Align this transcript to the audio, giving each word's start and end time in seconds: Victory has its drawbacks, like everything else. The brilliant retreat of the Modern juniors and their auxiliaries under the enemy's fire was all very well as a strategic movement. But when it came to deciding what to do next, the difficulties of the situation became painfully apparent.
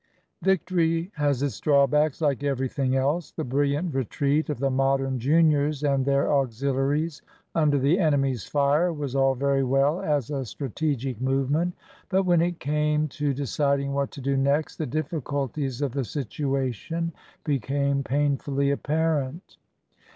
Victory 0.41 1.11
has 1.13 1.43
its 1.43 1.59
drawbacks, 1.59 2.21
like 2.23 2.41
everything 2.43 2.95
else. 2.95 3.29
The 3.29 3.43
brilliant 3.43 3.93
retreat 3.93 4.49
of 4.49 4.57
the 4.57 4.71
Modern 4.71 5.19
juniors 5.19 5.83
and 5.83 6.03
their 6.03 6.33
auxiliaries 6.33 7.21
under 7.53 7.77
the 7.77 7.99
enemy's 7.99 8.43
fire 8.43 8.91
was 8.91 9.15
all 9.15 9.35
very 9.35 9.63
well 9.63 10.01
as 10.01 10.31
a 10.31 10.43
strategic 10.43 11.21
movement. 11.21 11.75
But 12.09 12.23
when 12.23 12.41
it 12.41 12.59
came 12.59 13.09
to 13.09 13.31
deciding 13.31 13.93
what 13.93 14.09
to 14.13 14.21
do 14.21 14.35
next, 14.35 14.77
the 14.77 14.87
difficulties 14.87 15.83
of 15.83 15.91
the 15.91 16.03
situation 16.03 17.11
became 17.43 18.03
painfully 18.03 18.71
apparent. 18.71 19.57